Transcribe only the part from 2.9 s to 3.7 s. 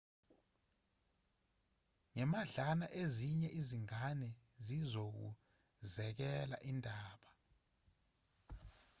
ezinye